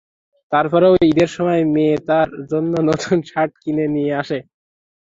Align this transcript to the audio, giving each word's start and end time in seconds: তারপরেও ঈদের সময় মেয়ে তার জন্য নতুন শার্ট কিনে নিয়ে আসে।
তারপরেও 0.51 0.93
ঈদের 1.09 1.29
সময় 1.35 1.63
মেয়ে 1.73 1.95
তার 2.09 2.29
জন্য 2.51 2.73
নতুন 2.89 3.17
শার্ট 3.29 3.51
কিনে 3.61 3.85
নিয়ে 3.95 4.13
আসে। 4.21 4.37